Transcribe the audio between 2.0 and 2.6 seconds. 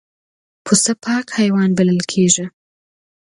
کېږي.